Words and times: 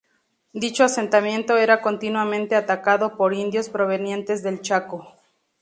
Dicho 0.51 0.83
asentamiento 0.83 1.57
era 1.57 1.79
continuamente 1.83 2.55
atacado 2.55 3.17
por 3.17 3.35
indios 3.35 3.69
provenientes 3.69 4.41
del 4.41 4.61
Chaco. 4.61 5.07